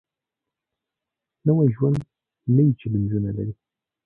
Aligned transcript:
نوی 1.45 1.67
ژوند 1.75 2.01
نوې 2.55 2.67
چیلنجونه 2.79 3.29
لري 3.37 3.53